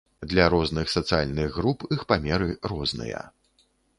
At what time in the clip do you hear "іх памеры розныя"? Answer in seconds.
1.97-3.21